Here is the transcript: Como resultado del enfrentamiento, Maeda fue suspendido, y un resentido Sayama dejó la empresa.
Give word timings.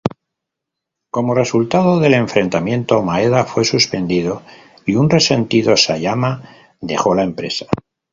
Como 1.11 1.35
resultado 1.35 1.99
del 1.99 2.15
enfrentamiento, 2.15 3.03
Maeda 3.03 3.45
fue 3.45 3.63
suspendido, 3.65 4.41
y 4.83 4.95
un 4.95 5.11
resentido 5.11 5.77
Sayama 5.77 6.41
dejó 6.79 7.13
la 7.13 7.21
empresa. 7.21 7.67